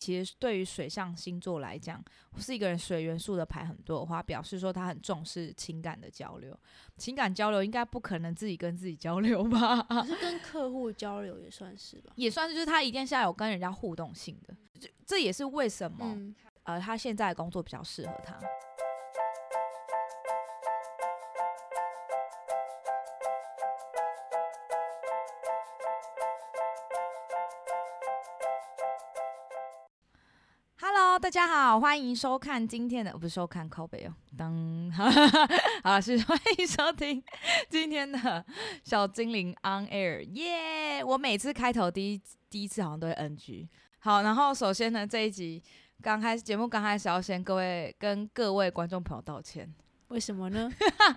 [0.00, 2.02] 其实对于水象星座来讲，
[2.38, 6.58] 是一个人水元素的牌很多的话，表示说他很重视情感的交流。
[6.96, 9.82] 情感交流应该不可能自己跟自己交流吧？
[9.82, 14.56] 可是 跟客户交流也算是吧，也算是，就是他一定是要有跟人家互动性的。
[14.80, 18.40] 这这也是为什么、嗯，呃他现在的工作比较适合他。
[31.30, 34.52] 大家好，欢迎收看今天的，不是收看靠北哦，当
[35.84, 37.22] 好了是欢迎收听
[37.68, 38.44] 今天的
[38.82, 42.20] 小精灵 on air，耶、我每次开头第一
[42.50, 43.68] 第一次好像都会 NG。
[44.00, 45.62] 好，然后首先呢，这一集
[46.02, 49.72] 刚开始节目刚开始要先各位跟各位观众朋友道歉，
[50.08, 50.68] 为什么呢？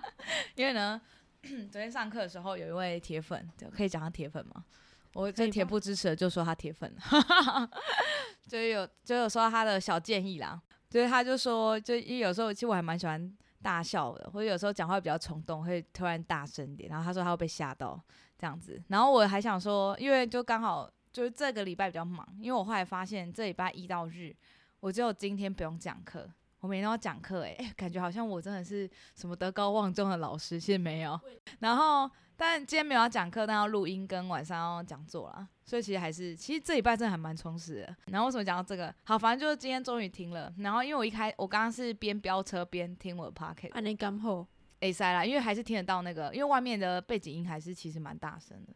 [0.54, 1.00] 因为呢，
[1.42, 4.64] 昨天上课的时候有一位铁粉，就可以讲他铁粉吗？
[5.14, 7.70] 我这铁不支持的就说他铁粉了，
[8.48, 17.98] 就有就有说他的小建议啦，就是他就说，就因为有时候其实我还蛮喜欢大笑的，或者有时候讲话比较冲动，会突然大声一点，然后他说他会被吓到
[18.36, 24.34] 这样子，然后我还想说，因为就刚好就是这个礼拜比较忙，因为我后来发现这礼拜一到日
[24.80, 26.28] 我只有今天不用讲课。
[26.64, 31.20] 我每天都要讲课，哎， 感觉好像我真的是什么德高望重的老师，其实没有。
[31.58, 37.96] 然后，但今天没有要讲课，但要录音跟晚上要讲座啦，所以其实还是，其实这礼拜真的还蛮充实的。
[38.06, 38.94] 然后为什么讲到这个？
[39.04, 40.50] 好，反正就是今天终于听了。
[40.60, 44.46] 然后因为我一开，我刚刚是边飙车边听我的 p o c k e t 按你刚好
[44.80, 48.72] ，A 塞啦，因为还是听得到那个，因为外面的背景音还是其实蛮大声的。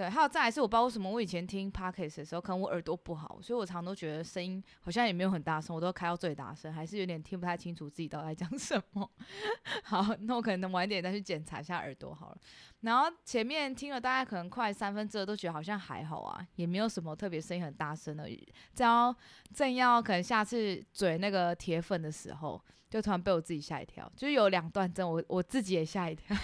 [0.00, 9.10] 对，还有再来是我不知道为什么我以前听 podcast 的时候，可能我耳朵不好，所以我常常都觉得声音好像也没有很大声，我都开到最大声，还是有点听不太清楚自己到底在讲什么。
[9.84, 12.38] 好，那我可能晚一点再去检查一下耳朵好了。
[12.80, 18.28] 然后前面听了大概可能快三分之二，都觉得好像还好啊，也没有什么特别声音很大声的。
[18.74, 19.14] 正要
[19.54, 26.34] 正要可能下次嘴那个铁粉的时候，就突然被我自己吓一跳，就是有两段真我我自己也吓一跳，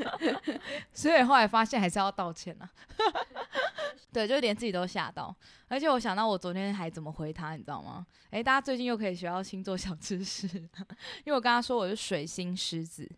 [0.92, 2.70] 所以后来发现还是要道歉啊。
[4.12, 5.34] 对，就连自己都吓到，
[5.68, 8.06] 而且我想到我昨天还怎么回他，你知道吗？
[8.30, 13.10] 诶，大家最近又可以学到星座小知识，因为我跟他说我是水星狮子，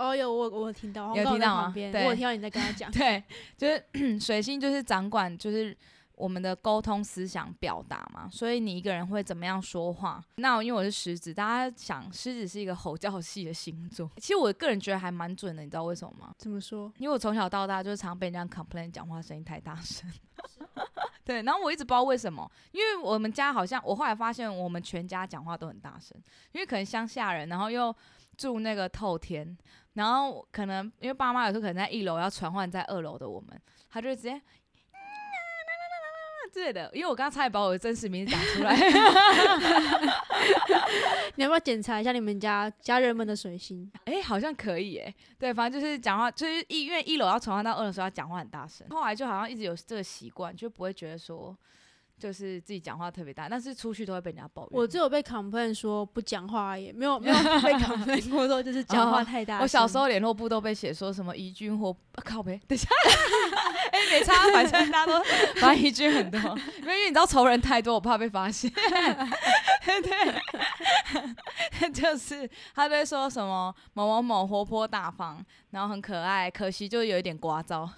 [0.00, 3.22] 哦，有我我有听到，有听到吗对我有听到你在跟他讲， 对，
[3.56, 3.84] 就是
[4.18, 5.76] 水星就是掌管就是
[6.14, 10.22] 我们的沟通思想表达嘛，所以你一个人会怎么样说话？
[10.36, 16.34] 那因为我是狮子，大家想狮子是一个吼叫系的星座，其实我个人觉得还蛮准的，你知道为什么吗？
[16.38, 16.92] 怎么说？
[16.98, 20.10] 因为我从小到大就是常被人家 complain 讲话声音太大声。
[21.24, 26.16] 对，然后我一直不知道为什么，因为我们家好像我后来发现我们全家讲话都很大声，
[26.52, 27.94] 因为可能乡下人，然后又
[28.36, 29.56] 住那个透天，
[29.94, 34.40] 然后可能因为爸妈有时候可能在一楼要传唤在二楼的我们，他就直接。
[36.52, 38.74] 之类的，因为我刚刚差点把我的真实名字打出来，
[41.36, 43.88] 你要不要检查一下你们家家人们的水星？
[44.04, 51.56] 哎、好像可以哎，对，反正就是讲话，就是一因为一楼要传唤到二楼的时候要讲话很大声，后来就好像一直有这个习惯，就不会觉得说
[52.20, 54.70] 就是自己讲话特别大，但是出去都会被人家抱怨。
[54.72, 59.62] 我只有被 complain 说不讲话而已，没有 没有被 complain 过说就是讲话太大声。
[59.62, 62.88] 我小时候联络部都被写说什么宜君或、啊靠呗，等一下，
[63.90, 65.22] 哎、没差，反正大家都
[65.56, 66.38] 反正宜君很多，
[66.80, 68.70] 因为你知道仇人太多，我怕被发现。
[71.80, 77.88] 对，就是他都会说什么某某某活泼大方，然后很可爱，可惜就有一点聒噪。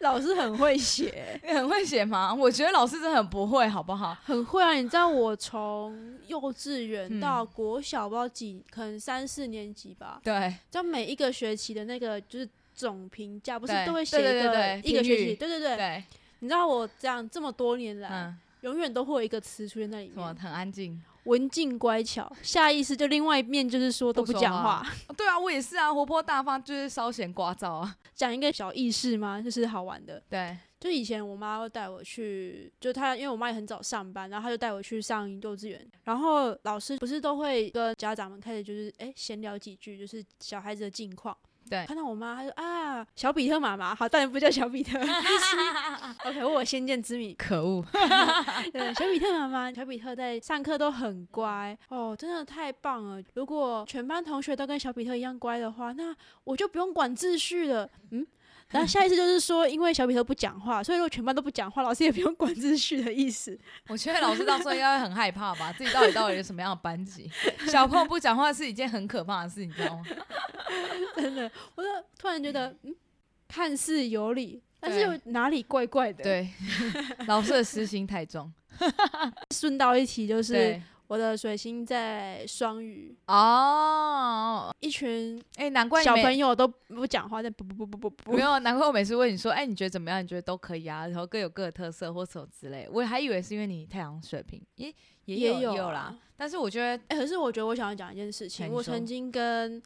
[0.00, 2.32] 老师很会写，你很会写吗？
[2.44, 4.14] 我觉得老师真的很不会，好不好？
[4.22, 4.74] 很会啊！
[4.74, 15.36] 你知道我从幼稚园嗯到国小，不知道几，可能三四年级吧，对，就每一个学期的那个就是总评价，不是都会写一个一个学期？
[15.36, 16.04] 对对对，对，
[16.40, 21.00] 你知道我这样这么多年来，嗯，永远都会有一个词出现在里什么面，很安静。
[21.24, 27.96] 文静乖巧，下意识就另外一面就是说都不讲话，哦 对啊，我也是啊，活泼大方，就是稍显聒噪啊。
[28.14, 29.40] 讲一个小意识吗？
[29.40, 30.22] 就是好玩的。
[30.28, 41.34] 对，就以前我妈会带我去，就她因为我妈也很早上班，然后她就带我去上幼稚园，然后老师不是都会跟家长们开始就是哎闲聊几句，就是小孩子的近况。
[41.66, 44.98] 对看到我妈，她说啊，小比特妈妈，好，当然不叫小比特。
[46.28, 47.34] OK，我有先见之明。
[47.38, 47.82] 可恶。
[48.70, 53.22] 对，小比特妈妈，小比特在上课都很乖哦，真的太棒了。
[53.32, 56.14] 如果全班同学都跟小比特一样乖的话，那
[56.44, 57.88] 我就不用管秩序了。
[58.10, 58.26] 嗯，
[58.74, 63.56] 然后下一次就是说，因为小比特不讲话，所以如果全班都不讲话，老师也不用管秩序的意思。
[63.86, 67.30] 我觉得老师到时候应该会很害怕吧，自己到底到底是什么样的班级？
[67.68, 70.02] 小朋友不讲话是一件很可怕的事，你知道吗？
[71.14, 71.88] 真的，我就
[72.18, 72.92] 突然觉得，嗯，
[73.46, 76.48] 看似有理，但是又哪里怪怪的。，对，
[77.28, 78.52] 老师的私心太重。
[79.54, 80.82] 顺道一提就是对，
[81.14, 88.32] 我的水星在双鱼，哦，一群哎、难怪小朋友都不讲话，在不不不不不不。
[88.32, 90.20] 没，有，难怪我每次问你说，哎、你觉得怎么样？
[90.20, 92.88] 你觉得都可以啊，然后各有各的特色或什么之类。
[92.90, 94.92] 我还以为是因为你太阳水平，也
[95.26, 96.12] 也有啦。
[96.36, 99.80] 但是我觉得，哎、可是我觉得我想要讲一件事情，我曾经跟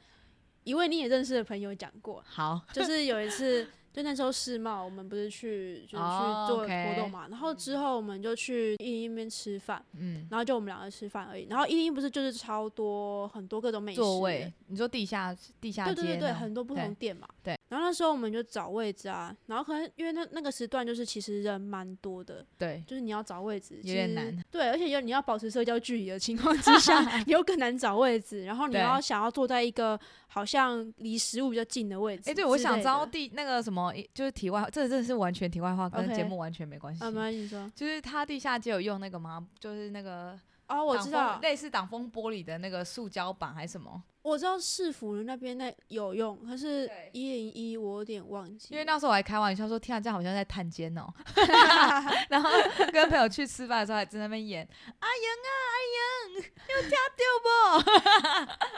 [0.64, 17.26] 一位你也认识的朋友讲过，好，就是有一次，就那时候世贸，我们不是去就是哦去做活动嘛，然后之后我们就去一零一那边吃饭，嗯，然后就我们两个吃饭而已，然后一零一不是就是超多很多各种美食座位，你说地下地下对对对对，很多不同店嘛。
[17.42, 17.57] 对。
[17.68, 24.44] 然后那时候我们就找位置啊，然后可能因为那那个时段就是其实人蛮多的，对，就是你要找位置有点难。
[24.50, 29.98] 对，而且有你要保持社交距离的情况之下， 你又更难找位置，然后你要想要坐在一个
[30.28, 32.34] 好像离食物比较近的位置之哎。
[32.34, 37.04] 对，我想知道第那个什么，就是题外，这真的是完全题外话，跟节目完全没关系。
[37.04, 37.70] 啊，没关系，你说。
[37.74, 39.46] 就是他地下街有用那个吗？
[39.58, 40.38] 就是那个
[40.68, 44.02] 哦，我知道，类似挡风玻璃的那个塑胶板还是什么？
[44.28, 51.06] 我知道市府那边那有用，可是对一零一我有点忘记，因为那时候我还开玩笑说，天啊，这样好像在探监哦。
[52.28, 52.50] 然后
[52.92, 57.24] 跟朋友去吃饭的时候，还在那边演阿莹啊，阿莹要跳掉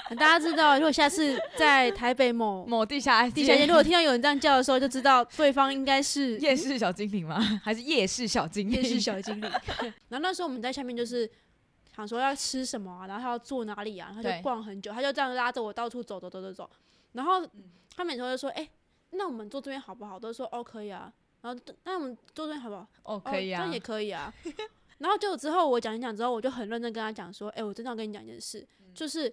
[0.08, 2.64] 不 大家知道，如果下次在台北某？
[2.66, 7.40] 某地下地下街，如果听到有人这样叫的时候，就知道对方应该是夜市小精灵吗？
[7.64, 8.80] 还是夜市小精灵？
[8.80, 9.50] 夜市小精灵。
[10.08, 11.28] 然后那时候我们在下面就是
[12.00, 16.70] 想说要吃什么啊，然后他要坐哪里啊，然后就逛很久，他就这样拉着我到处走走走走走。
[17.12, 17.46] 然后
[17.94, 18.68] 他每次就说：“哎、
[19.10, 21.12] 那我们坐这边好不好？”都说：“哦，可以啊。”
[21.42, 22.82] 然后那我们坐这边好不好？
[23.02, 24.32] 哦，哦，可以啊，这样也可以啊。
[24.98, 29.32] 然后就之后我讲一讲之后，我就很认真跟他讲说：“哎、我真的要跟你讲一件事，嗯就是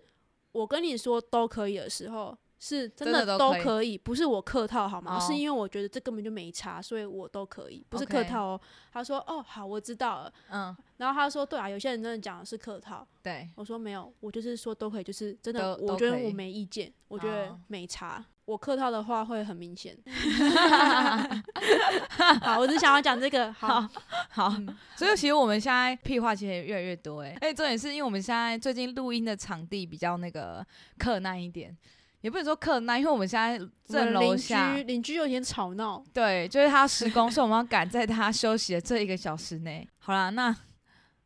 [0.51, 5.17] 我跟你说都可以的时候，是真真的的都可以不是我客套好吗？
[5.17, 8.61] 哦是因为我觉得这根本就没差，所以我都可以，不是客套哦。
[8.91, 10.33] 他说：“哦，好，我知道了。
[10.49, 13.07] 嗯，”然后他说：“对啊，有些人真的讲的是客套。
[13.21, 18.25] 对”，我说：“没有，我就是说都可以，就是真的，我觉得我没意见，我觉得哦没差。
[18.45, 19.95] 我客套的话会很明显。
[22.41, 23.51] 好，我只想要讲这个。
[23.51, 23.85] 好，
[24.29, 24.49] 好，
[24.95, 30.65] 所以其实我们现在屁话其实也越来越多哎，而且重点是因为我们现在最近录音的场地比较那个
[30.97, 31.75] 客难一点，
[32.21, 36.03] 也不能说客难，因为我们现在我正楼下邻下居邻居有点吵闹。
[36.13, 39.87] 对，就是他施工，所以我们要赶在他休息的这一个小时内。
[39.99, 40.55] 好啦，那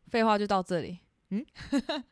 [0.09, 0.99] 废话就到这里。
[1.29, 1.45] 嗯，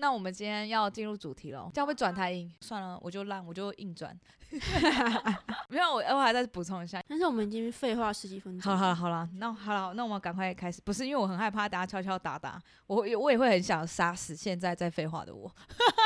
[0.00, 2.50] 那我们今天要进入主题了，这样会转太硬。
[2.60, 4.18] 算了，我就烂，我就硬转。
[5.68, 7.00] 没有，我我还再补充一下。
[7.06, 8.62] 但是我们已经废话十几分钟。
[8.62, 10.80] 好了好了好了，那好了，那我们赶快开始。
[10.84, 15.48] 不是因为我很害怕大家敲敲打打，我也我也会很想杀死现在在废话的我。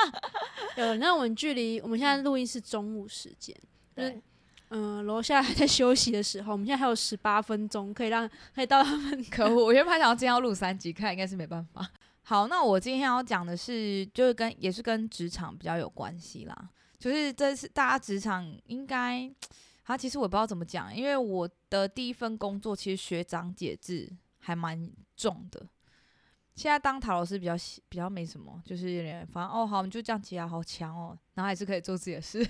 [0.77, 3.57] 有，那我们距离我们现在录音是中午时间，
[3.97, 4.23] 就是对
[4.71, 9.25] 嗯，楼下还在休息的时候，我们现在还有十八分钟可以让可以到他们。
[9.31, 11.89] 可恶，我原本还想要今天要录三集，看应该是没办法。
[12.27, 16.71] 好，那我今天要讲的是，就是跟也是跟职场比较有关系啦。
[16.99, 19.31] 就是这是大家职场应该，
[19.83, 25.67] 啊，其实我不知道怎么讲，因为我的第一份工作其实学长姐制还蛮重的。
[26.55, 32.43] 现在当塔老师比较喜比较没什么，就是有点反正哦好，我们就这样起来，好强哦，然后还是可以做自己的事。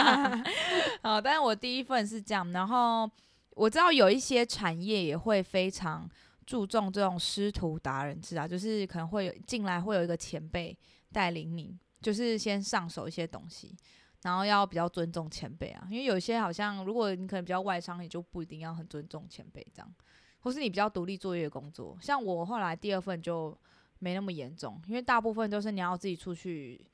[1.02, 3.10] 好，但是我第一份是这样，然后
[3.50, 6.08] 我知道有一些产业也会非常
[6.46, 10.76] 注重这种师徒达人制啊，就是可能会有进来会有一个前辈
[11.12, 13.76] 带领你，就是先上手一些东西，
[14.22, 19.94] 然后要比较尊重前辈啊，因为有些好像如果你可能比较外商，你就不一定要很尊重前辈这样，
[20.40, 23.56] 或是你比较独立作业工作，像我后来第二份就
[23.98, 26.86] 没那么严重，因为大部分都是你要自己出去。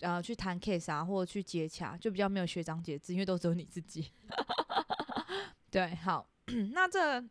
[0.00, 4.10] 呃，去谈 case 啊，或者去接洽，就比较没有学长姐制，因为都只有你自己。
[5.70, 6.28] 对，好，
[6.74, 7.22] 那这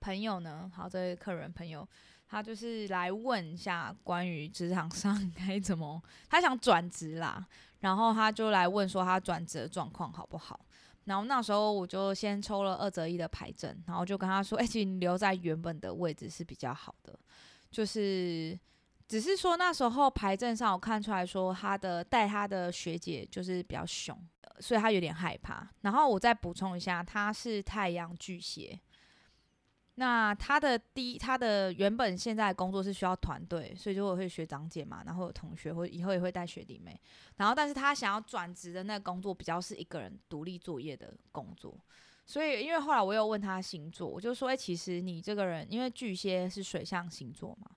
[0.00, 0.70] 朋友呢？
[0.74, 1.86] 好，这位客人朋友，
[2.28, 7.46] 他就是来问一下关于职场上该怎么，他想转职啦，
[7.80, 10.58] 然后他就来问说他转职的状况好不好？
[11.04, 17.18] 然后那时候我就先抽了二择一的牌阵，然后就跟他说，哎、其实你留在原本的位置是比较好的，
[17.70, 18.58] 就是
[19.06, 24.14] 只是说那时候牌阵上我看出来说他的带他的学姐就是比较凶，
[24.60, 25.66] 所以他有点害怕。
[25.80, 28.78] 然后我再补充一下，他是太阳巨蟹。
[30.00, 36.98] 那他的第一，他的原本现在工作是需要团队，所以就会学长姐嘛，然后有同学，或以后也会带学弟妹。
[37.34, 41.76] 然后，但是他想要转职的那个工作比较是一个人独立作业的工作，
[42.24, 47.68] 所以因为后来我又问他星座，我就说，哎、其实你这个人，因为巨蟹是水象星座嘛，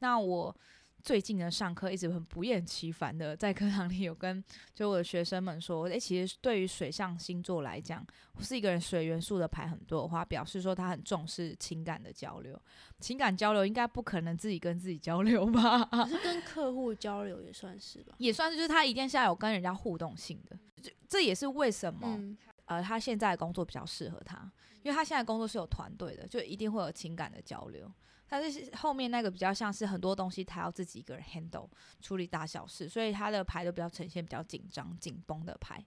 [0.00, 0.56] 那我
[1.02, 4.42] 最近的上课一直很不厌其烦的在课堂里有跟
[4.74, 8.06] 就我的学生们说，诶，其实对于水象星座来讲，
[8.40, 12.60] 是一个人水元素的牌很多的话，表示说他很重视情感的交流。
[13.00, 15.84] 情感交流应该不可能自己跟自己交流吧？
[15.86, 20.58] 可是 跟客户交流也算是吧，也算是，就是他一定是要有跟人家互动性的。
[20.82, 24.50] 这这也是为什么、嗯，呃他现在的工作比较适合他，
[24.82, 27.90] 因为他现在工作是有团队的，就一定会有情感的交流。
[28.30, 31.68] 但是后面那个比较像是很多东西他要自己一个人 handle
[32.00, 35.84] 处理大小事，所以他的牌都比较呈现比较紧张紧绷的牌，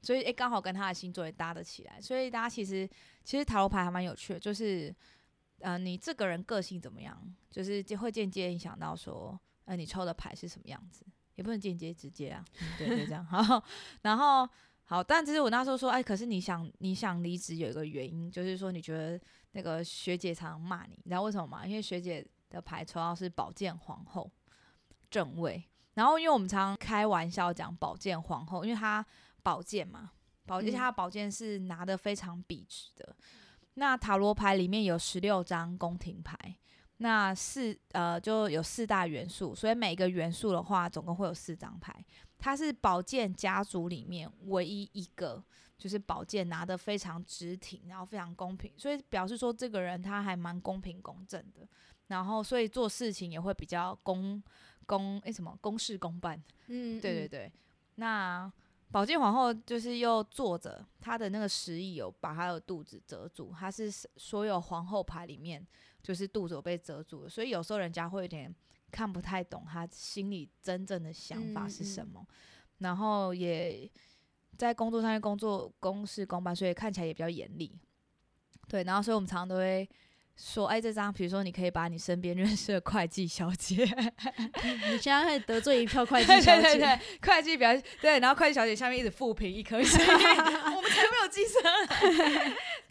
[0.00, 2.88] 所以诶刚好跟他的星座也搭得起来，所以大家其实
[3.24, 4.94] 其实塔罗牌还蛮有趣的，就是
[5.58, 11.04] 呃你这个人个性怎么样，就是就会间接影响到说呃你抽的牌是什么样子，
[11.34, 13.24] 也不能间接直接啊，嗯、对，就这样。
[13.24, 13.62] 好，
[14.02, 14.48] 然后
[14.84, 19.18] 好，但其实我那时候说，哎，可是你想你想离职有一个原因，就是说你觉得
[19.54, 21.66] 那个学姐常常骂你，你知道为什么吗？
[21.66, 24.30] 因为学姐的牌抽到是宝剑皇后
[25.08, 29.04] 正位，然后因为我们常常开玩笑讲宝剑皇后，因为她
[29.42, 30.10] 宝剑嘛，
[30.44, 33.16] 宝剑嗯她的宝剑是拿的非常笔直的。
[33.74, 36.36] 那塔罗牌里面有十六张宫廷牌，
[36.96, 42.04] 那四呃就有四大元素，所以每个元素的话，总共会有四张牌。
[42.38, 45.42] 它是宝剑家族里面唯一一个，
[45.76, 51.68] 就是宝剑拿得非常直挺，然后非常公平，所以表示说这个人他还蛮公平公正的，
[52.06, 54.42] 然后所以做事情也会比较公
[54.86, 56.36] 公诶什么公事公办，
[56.68, 57.52] 嗯，嗯，对对对。
[57.96, 58.50] 那
[58.90, 65.66] 宝剑皇后就是又坐着，她的那个石椅有把她的肚子遮住，她是所有皇后牌里面
[66.02, 68.54] 就是肚子有被遮住的，所以有时候人家会有点
[68.92, 72.24] 看不太懂她心里真正的想法是什么，
[72.78, 73.90] 然后也
[74.56, 77.78] 在工作上面工作公事公办，所以看起来也比较严厉。
[78.68, 79.88] 对，然后所以我们常常都会
[80.36, 83.84] 说，哎，这张比如说你可以把你身边认识的会计小姐，
[84.90, 87.70] 你现在会得罪一票会计小姐，对对对，会计表
[88.00, 91.62] 对，然后会计小姐下面一直负评一颗星，我们才没有晋升。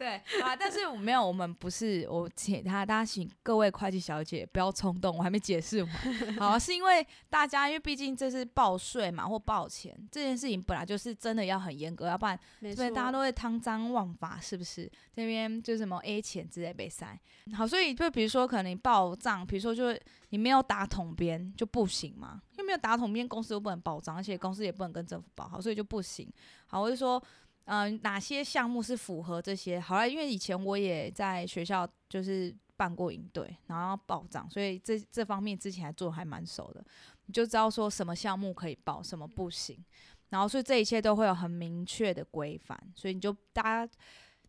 [0.03, 5.91] 对啊，但是我没有，我们不是我请他，大家请各位会计小姐不要冲动，我还没解释完。
[6.38, 12.38] 好，是因为大家，因为毕竟这是报税嘛或报钱这件事情，本来就是真的要很严格，要不然
[12.75, 14.91] 所以，大家都会贪赃枉法，是不是？
[15.15, 17.17] 这边就什么 A 钱之类被塞。
[17.55, 26.29] 好，所以就比如说，可能你报账，比如说就是你没有打统编就不行嘛，因为没有打统编，公司又不能报账，而且公司也不能跟政府报，好，所以就不行。
[26.67, 27.22] 好，我就说，
[27.65, 29.79] 嗯、哪些项目是符合这些？
[29.79, 36.84] 好了，因为以前我也在学校就是办过营队，然后报账，所以这这方面之前还做还蛮熟的，
[37.25, 39.84] 你就知道说什么项目可以报，什么不行。
[40.29, 43.93] 然后所以这一切都会有很明确的规范，所以你就大家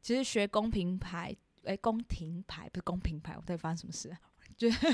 [0.01, 4.17] 其实学公平牌，诶，宫廷牌不是公平牌，我到底发生什么事？
[4.57, 4.87] 就是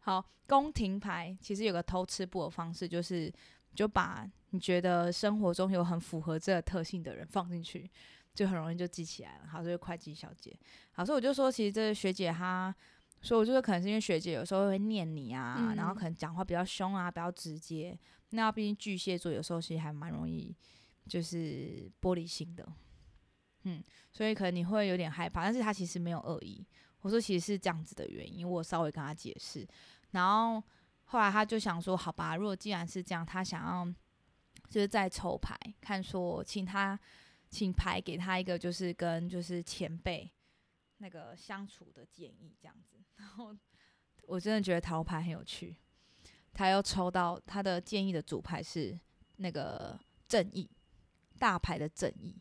[0.00, 3.32] 好宫廷牌其实有个偷吃布的方式，就是
[3.74, 7.90] 就把你觉得生活中有很符合这个特性的人放进去，
[8.32, 9.48] 就很容易就记起来了。
[9.48, 10.56] 好，这是会计小姐。
[10.92, 12.74] 好，所以我就说，其实这个学姐她。
[13.20, 17.98] 所以我就说可能是因为学姐有时候会念你啊，嗯然后可能讲话比较凶啊，比较直接。
[18.30, 20.54] 那毕竟巨蟹座有时候其实还蛮容易
[21.08, 22.70] 就是玻璃心的，
[23.62, 23.82] 嗯，
[24.12, 26.62] 所以可能你会有点害怕，但是他其实没有恶意。
[27.00, 29.66] 我说其实是这样子的原因，我稍微跟他解释，
[30.10, 30.62] 然后
[31.04, 33.94] 后来他就想说，好吧，如果既然是这样，他想要
[34.74, 36.98] 就是在抽牌，看说请他
[37.48, 40.28] 请牌给他一个就是跟就是前辈
[40.96, 43.56] 那个相处的建议这样子， 然后
[44.26, 45.76] 我真的觉得塔罗牌很有趣，
[46.52, 48.98] 他又抽到他的建议的主牌是
[49.36, 50.68] 那个正义
[51.38, 52.36] 大牌的正义，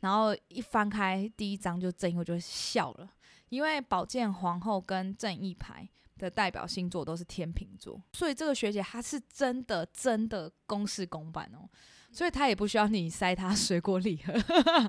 [0.00, 3.10] 然后一翻开第一张就正义，我就笑了，
[3.48, 5.88] 因为宝剑皇后跟正义牌
[6.20, 11.68] 的代表星座都是天秤座，所以这个学姐她是真的真的公事公办哦，
[12.12, 14.34] 所以他也不需要你塞他 水果礼盒，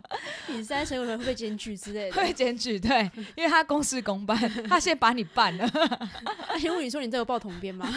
[0.50, 4.38] 你塞水果礼盒会被检举之类的，会检举对，因为他公事公办，
[4.68, 5.70] 他先把你办了。
[6.50, 7.88] 而且问你说你这有报同编吗？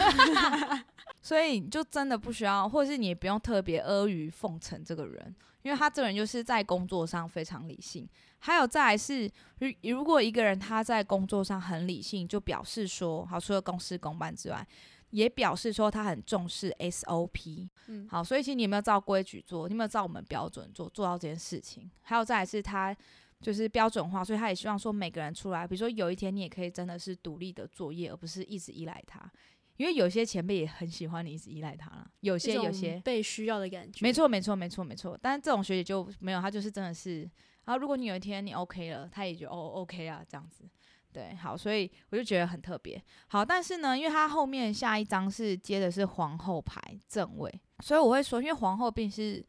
[1.23, 8.07] 所以你就真的不需要，或者是你也不用特别阿谀奉承这个人，因为他这个人就是在工作上非常理性。
[8.41, 9.27] 还有再来是，
[9.59, 14.67] 如如果一个人他在工作上很理性，就表示说，好，除了公事公办之外，
[15.15, 17.69] 也表示说他很重视 SOP。
[17.87, 19.69] 嗯好，所以其实你有没有照规矩做？
[19.69, 21.89] 你有没有照我们标准做，做到这件事情？
[22.03, 22.95] 还有再来是他
[23.41, 29.31] 就是标准化，所以他也希望说每个人出来，比如说有一天你也可以真的是独立的作业，而不是一直依赖他。
[29.77, 37.23] 因为有些前辈也很喜欢你一直依赖他啦，有些有些被需要的感觉，没错没错没错没错，但是这种学姐就没有，她就是真的是，
[37.65, 40.65] 然后如果你有一天你 OK 了，她也就哦 OK 啊这样子，
[41.15, 43.01] 对，好，所以我就觉得很特别。
[43.29, 49.47] 好，但是呢，因为它后面下一张是接的是皇后牌正位，所以我会说，因为皇后并是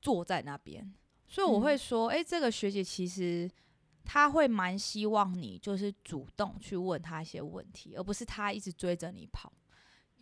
[0.00, 0.94] 坐在那边，
[1.26, 3.50] 所以我会说，诶，这个学姐其实
[4.04, 9.52] 她会蛮希望你就是主动去问她一些问题，而不是她一直追着你跑。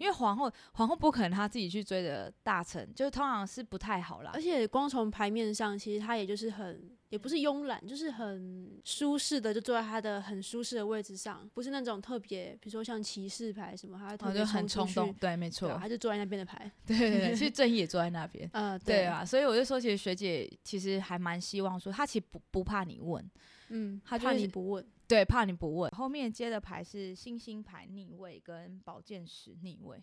[0.00, 4.40] 因为皇后皇后不可能她自己去追的大臣，就是通常是不太好啦而。
[4.40, 23.22] 且光从牌面上，其实她也就是很，也不是慵懒，就是很舒适的，就坐在她的很舒适的位置上，不是那种特别，比如说像骑士牌什么，他会特别然后哦就很冲动对，没错对啊，，他就坐在那边的牌，对对对， 其实正义也坐在那边，呃，对，啊，所以我就说，其实学姐其实还蛮希望说，她其实不不怕你问，
[23.68, 25.90] 嗯，她就怕你不问，对，怕你不问。
[25.90, 30.00] 后面接的牌是星星牌逆位跟宝剑十逆位。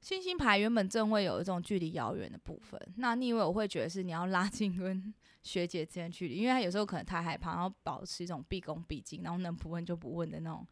[0.00, 5.14] 星星牌原本正位有一种距离遥远的部分，那逆位我会觉得是你要拉近跟
[5.44, 10.66] 学姐之间距离，因为她有时候可能太害怕，然后保持一种毕恭毕敬，然后能不问就不问的那种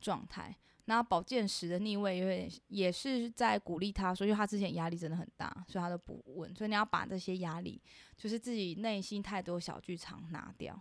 [0.00, 0.52] 状态。
[0.86, 6.54] 那宝剑十的逆位有点也是在鼓励他说，因为他之前压力真的很大，所以他都不问。
[6.54, 7.80] 所以你要把这些压力，
[8.16, 10.80] 就是自己内心太多小剧场拿掉。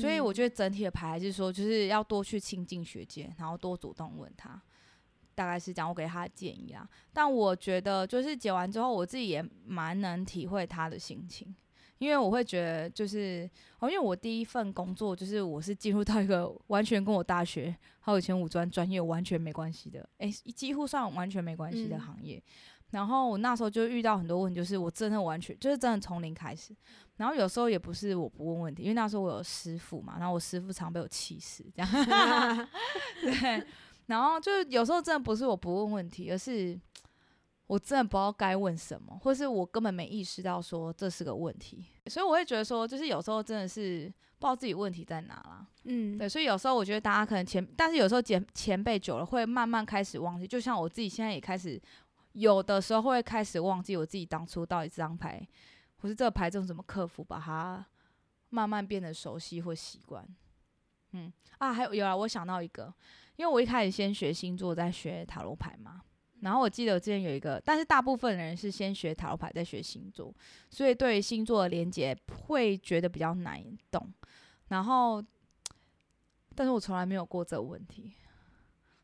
[0.00, 4.60] 所以我觉得整体的牌还是说，就是要多去亲近学姐，然后多主动问她，
[5.34, 5.88] 大概是这样。
[5.88, 6.86] 我给她的建议啊。
[7.12, 11.54] 但我觉得就是解完之后，我自己也蛮能体会她的心情，
[11.98, 13.48] 因为我会觉得就是
[13.80, 22.42] 哦，因为我第一份工作就是我是进入到一个完全跟我大学还有以前五专专业完全没关系的，诶、几乎算完全没关系的嗯行业。
[22.90, 26.74] 然后我那时候就遇到很多问题，就是我真的完全就是真的从零开始。
[27.18, 32.68] 然后有时候也不是我不问问题，因为那时候我有师傅嘛，然后我师傅常被我气死，这样。
[33.20, 33.62] 对，
[34.06, 36.78] 然后就是有时候真的不是我不问问题，而是
[37.68, 44.06] 我真的不知道该问什么，或是我根本没意识到说这是个问题，所以我会觉得说，就是有时候真的是
[44.38, 45.66] 不知道自己问题在哪啦。
[45.84, 51.80] 嗯，对，所以有时候我觉得大家可能前，但是有时候前前辈久了会慢慢开始忘记，就像我自己现在也开始，
[52.32, 55.46] 有的时候会开始忘记我自己当初到底这张牌，
[55.98, 57.84] 或是这个牌种怎么克服，把它
[58.48, 60.26] 慢慢变得熟悉或习惯。
[61.12, 62.92] 嗯啊，还有有啊，我想到一个，
[63.36, 66.00] 因为我一开始先学星座，再学塔罗牌嘛。
[66.40, 70.32] 然后我记得之前有一个，但是大部分人是先学塔罗牌再学星座，
[70.70, 74.12] 所以对星座的连接会觉得比较难懂。
[74.68, 75.22] 然后，
[76.54, 78.12] 但是我从来没有过这个问题，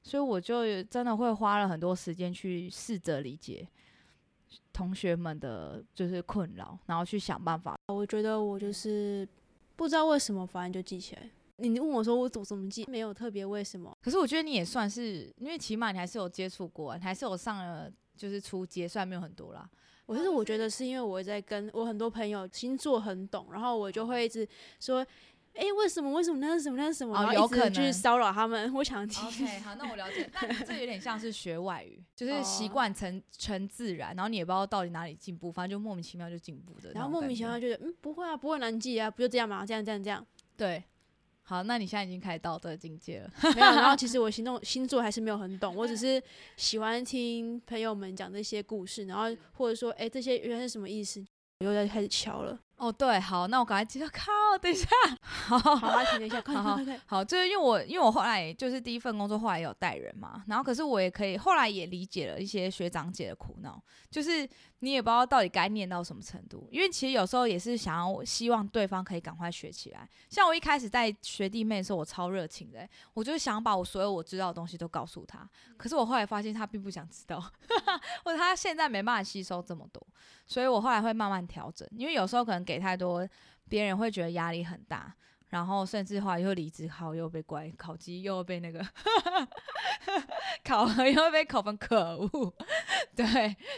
[0.03, 3.67] 所以我就真的会花了很多时间去试着理解
[4.73, 7.77] 同学们的就是困扰，然后去想办法。
[7.89, 9.27] 我觉得我就是
[9.75, 11.31] 不知道为什么，反正就记起来。
[11.57, 13.97] 你问我说我怎么怎么记，没有特别为什么。
[14.03, 19.69] 可是我觉得你也算是，因为起码你还是有接触过啊，你还是有上了就是初阶，虽然没有很多啦。
[20.07, 24.47] 我是我觉得是因为我在跟我很多朋友星座很懂，然后我就会一直
[24.79, 25.07] 说，
[25.55, 28.71] 哎、为什么为什么那是什么那是什么，哦然后一直有可能去骚扰他们。
[28.75, 30.29] 我想听 OK，好，那我了解。
[30.33, 36.93] 但这有点像是学外语，就是习哦惯成成自然，然后你也不知道到底哪里进步，反正就莫名其妙就进步的。
[36.93, 40.27] 然后莫名其妙觉得，嗯，不会啊，不会难记啊，不就这样嘛，这样这样这样。
[40.57, 40.83] 对。
[41.47, 43.31] 好，那你现在已经开始到这个境界了。
[43.55, 46.21] 没有，然后其实我 星座星座还是没有很懂，我只是
[46.57, 51.25] 喜欢听朋友们讲这些故事，然后或者说，哎、这些原来是什么意思？
[51.61, 52.59] 我又在开始敲了。
[52.77, 54.25] 哦，对，好，那我赶快接着靠，
[54.61, 54.89] 等一下，
[55.23, 57.01] 好，好，来停一下，快好好快快快！
[57.07, 63.81] 好，就是因为我因为我后来就是第一份工作，后来也有带人嘛，然后可是我也可以后来也理解了一些学长姐的苦恼，
[64.11, 64.47] 就是
[64.85, 70.07] 你也不知道到底该念到什么程度，因为其实有时候也是想要希望对方可以赶快学起来。
[70.29, 77.41] 像我一开始带学弟妹的时候，我超热情的欸、我就是想把我所有我知道的东西都告诉他，可是我后来发现他并不想知道，
[78.23, 80.07] 或者他现在没办法吸收这么多，
[80.47, 83.27] 所以我后来会慢慢调整，因为有时候可能给太多，
[83.69, 85.15] 别人会觉得压力很大。
[85.55, 88.85] 然后甚至后来又离职考又被怪，考级又被那个
[90.65, 92.53] 考核又被扣分，可恶！
[93.15, 93.25] 对，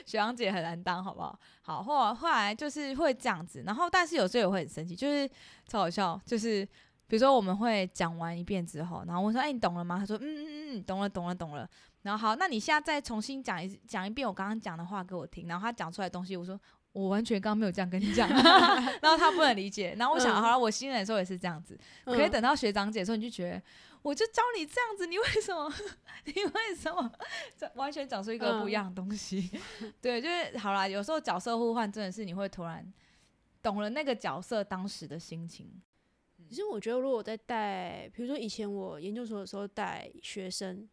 [0.07, 1.39] 学长姐很难当，好不好？
[1.61, 5.29] 好，后来后来就是会这样子，然后但是有时候也会很生气，就是
[5.69, 6.65] 超好笑，就是
[7.07, 11.69] 比如说我们会讲完一遍之后，然后我说：“哎、你懂了吗？”他说：“嗯嗯嗯，懂了，懂了，懂了。”
[12.01, 16.59] 然后好，那你现在再重新讲一讲一遍我刚刚讲的话给我听，然后他讲出来东西，我说。
[16.97, 18.27] 我完全刚刚没有这样跟你讲
[19.03, 23.63] 然后他不能理解，然后我想，嗯好了，我新人的时候也是这样子，可以嗯等到学长姐的时候，你就觉得，
[24.01, 25.71] 我就教你这样子，你为什么？
[26.25, 27.13] 你为什么？
[27.57, 29.51] 这完全讲出一个不一样的东西。
[30.01, 32.91] 对，就是好啦，有时候角色互换真的是你会突然
[33.63, 35.71] 懂了那个角色当时的心情。
[36.49, 40.89] 其实我觉得，如果我在带，比如说以前我研究所的时候带学生，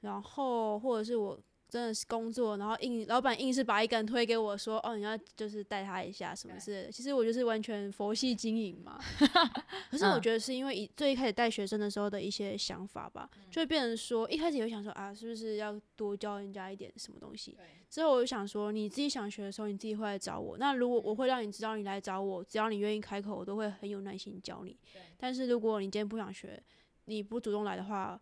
[0.00, 6.90] 然后或者是我真的是工作，然后硬老板硬是把一个人推给我说，哦，你要就是带他一下什么之类的。
[6.90, 8.98] 其实我就是完全佛系经营嘛。
[9.90, 17.56] 可是我嗯觉得是因为一最一开始带学生的时候的一些想法吧，嗯就会变成说，一开始也会想说啊，是不是要多教人家一点什么东西？
[17.90, 20.58] 之后我就想说，你自己想学的时候，你自己会来找我。
[20.58, 24.76] 那如果我会让你知道你来找我，只要你愿意开口，我都会很有耐心教你。
[25.16, 26.62] 但是如果你今天不想学，
[27.06, 28.20] 你不主动来的话，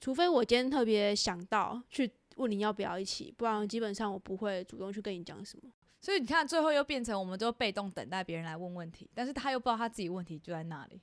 [0.00, 5.70] 除非我今天特别想到去问你要不要一起，不然基本上我不会主动去跟你讲什么。
[6.00, 11.00] 所以你看，最后又变成我们都被动等待别人来问问题，但是他又不知道他自己问题就在那里。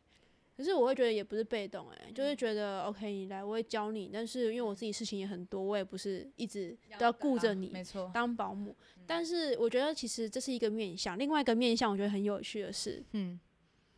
[0.55, 8.73] 可是我会觉得也不是被动、欸，就是觉得 OK，你来我会教你，但是因为我自己事情也很多，我也不是一直都要顾着你没错，当保姆。
[9.05, 13.37] 但是我觉得其实这是一个面向，另外一个面向我觉得很有趣的是，嗯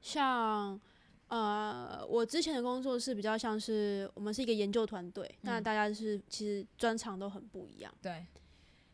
[0.01, 0.81] 像
[1.29, 5.63] 呃，我之前的工作是比较像是我们是一个研究团队，那嗯。
[5.63, 8.25] 大家是其实专长都很不一样，对，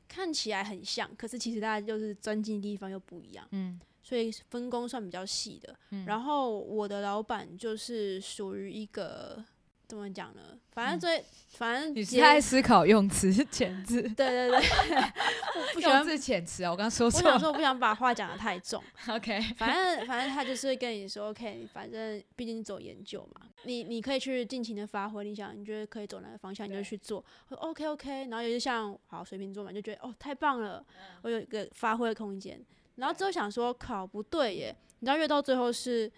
[0.08, 3.80] 看起来很像，可是其实大家就是钻进的地方又不一样，嗯。
[4.02, 5.78] 所以分工算比较细的。
[5.92, 6.06] 嗯。
[6.06, 9.44] 然后我的老板就是属于一个
[9.88, 10.42] 怎么讲呢？
[10.72, 14.58] 反正最、反正嗯你是接在思考用词遣字，对对对，
[15.56, 15.98] 我不喜欢。
[15.98, 17.30] 用字遣词啊，我刚刚说我错我。
[17.30, 18.84] 想说，我不想把话讲得太重。
[19.08, 27.24] OK，反正反正他就是会跟你说，OK，反正毕竟走研究嘛，你你可以去尽情的发挥，你想你觉得可以走哪个方向，你就去做。
[27.50, 30.84] OK OK，然后有些像好水瓶座嘛，就觉得哦太棒了，
[31.22, 32.60] 我有一个发挥的空间。
[32.96, 36.12] 然后之后想说，考不对耶，你知道越到最后是，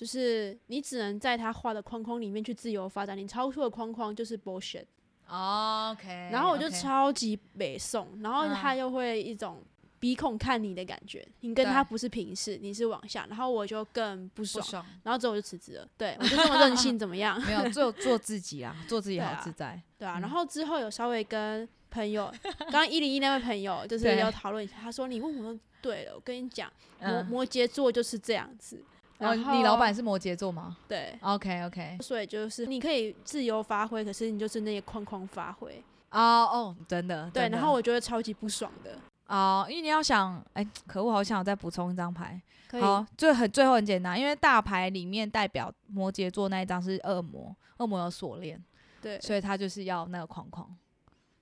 [0.00, 4.86] 就是你只能在他画的框框里面去自由发展，你超出了框框就是 bullshit。
[5.26, 9.62] OK，然后我就超级北宋，然后嗯他又会一种
[9.98, 15.86] 鼻孔看你的感觉，你跟他不是平视，你是往下，然后我就更不不爽，然后之后我就辞职了。
[15.98, 17.38] 对我就这么任性， 怎么样？
[17.44, 19.78] 没有做做自己啊，做自己好自在。
[19.98, 28.82] 对啊，嗯然后之后有稍微跟朋友， 刚刚一零一那位朋友就是对有讨论一下，他说你问我就对了，我跟你讲，摩嗯，摩羯座就是这样子。
[29.20, 35.82] 然然后你老板是摩羯座吗对，？OK OK，所以就是你可以自由发挥，可是你就是那些框框发挥。
[36.10, 38.98] 哦哦，真的，对，的然后我觉得超级不爽的。
[39.26, 42.40] 哦，因为你要想，哎，可恶，好想再补充一张牌。
[42.80, 48.60] 好，最很最后很简单，因为大牌里面代表摩羯座那一张是恶魔，恶魔有锁链，
[49.02, 50.68] 对所以他就是要那个框框，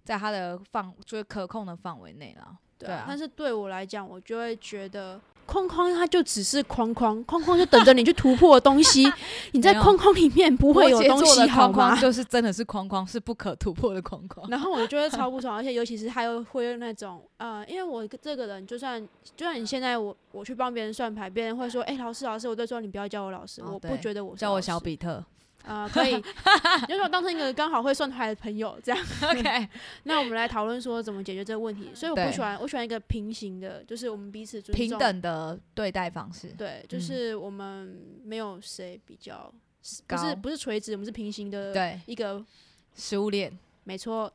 [0.05, 2.57] 在他的范就是可控的范围内啦。
[2.79, 9.11] 对啊对啊，但是对我来讲，我就会觉得框框它就只是框框，框框就等着你去突破的东西。
[9.53, 12.01] 你在框框里面不会有东西好吗框框？
[12.01, 14.47] 就是真的是框框，是不可突破的框框。
[14.51, 19.03] 然后我就会超不爽，而且尤其是他又会用那种呃，因为我这个人，就算
[19.35, 25.25] 就算你现在我我去帮别人算牌，别人会说，哎、老师老师，我就说你不要叫我老师，我不觉得我叫我小比特。
[25.65, 26.15] 啊、可以，
[26.89, 29.07] 你就说当成一个刚好会算出来的朋友这样。
[29.23, 29.69] OK，
[30.05, 31.91] 那我们来讨论说怎么解决这个问题。
[31.95, 36.49] 所以我不喜欢，我喜欢一个平行的，就是我们彼此尊重平等的对待方式。
[36.57, 39.53] 对，就嗯是我们没有谁比较，
[40.07, 42.43] 不是不是垂直，我们是平行的，对，一个
[42.95, 43.59] 食物链。
[43.89, 44.31] 没错，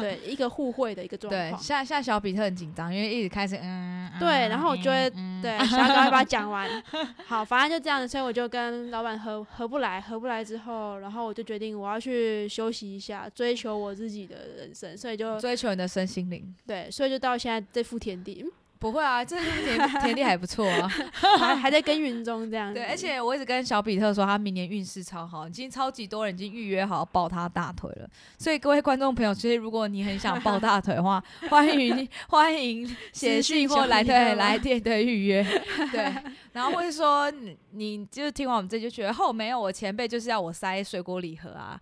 [0.00, 1.62] 对，一个互惠的一个 状对，况。
[1.62, 6.82] 现在现在小比特很紧张，因为一直开始嗯，嗯对然后我就会嗯嗯对，想要赶快把它讲完。
[7.28, 16.54] 好，反正就这样，所以我就跟老板合合不来，合不来之后，然后我就决定我要去休息一下，追求我自己的人生，所以就追求你的身心灵。
[16.66, 18.42] 对，所以就到现在这副田地，
[18.78, 20.90] 不会啊，这田 田地还不错啊。
[21.22, 22.78] 嗯、还还在耕耘中这样子。
[22.78, 28.08] 对，而且我一直跟小比特说，他明年运势超好，已经超级多人已经预约好抱他大腿了。
[28.38, 35.44] 所以各位观众朋友，其实如果你很想抱大腿的话， 欢迎欢迎写信或来对来电对预约，
[35.92, 36.14] 对，
[36.52, 41.78] 然后或者说你你就是听完我们这就觉得，哦没有我前辈就是要我塞水果礼盒啊，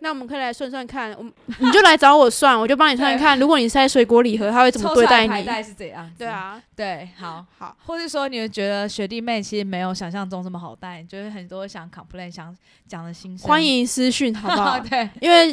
[0.00, 5.62] 那我们可以来算算看，我们你就来找我算，我就帮你算算看，如果你塞水果礼盒，他会怎么抽对待你？
[5.62, 6.10] 是怎样？
[6.16, 7.44] 对，啊，对，好。
[7.58, 12.56] 好，或是说，你会觉得学弟妹其实没有想象中这么好带，就是很多想 complain 想
[12.86, 13.48] 讲的心声。
[13.48, 14.78] 欢迎私讯，好不好？
[14.88, 15.52] 对，因为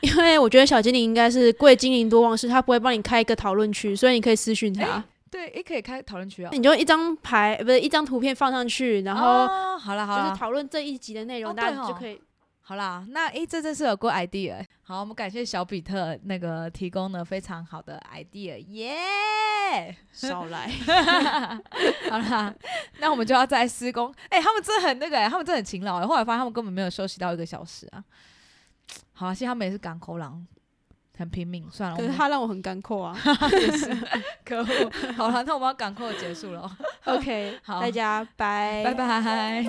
[0.00, 6.50] 因为我觉得小精灵应该是贵精灵多忘事，他不会帮你开一个讨论区，所以你可以私讯他，对，也可以开讨论区啊。
[6.52, 12.18] 你就一张牌呃不是一张图片放上去，然后哦、好了好了，就是讨论这一集的内容，哦大对哦家就可以。
[12.64, 14.68] 好啦，那诶，这真是有个 idea 欸。
[14.82, 20.70] 好，我们感谢小比特那个提供了非常好的 idea，耶、少来，
[22.08, 22.54] 好啦，
[22.98, 24.14] 那我们就要再施工。
[24.28, 26.06] 哎、他们真的很那个、欸，他们真的很勤劳、欸。
[26.06, 28.02] 后来发现他们根本没有休息到一个小时啊。
[29.12, 30.46] 好啊，其实他们也是港口狼，
[31.18, 31.68] 很拼命。
[31.70, 33.16] 算了，可是他让我很干扣啊。
[33.52, 33.92] 也是
[34.44, 34.90] 可恶。
[35.16, 36.70] 好了，那我们要赶快结束了
[37.04, 39.64] ，OK，好大家拜拜拜。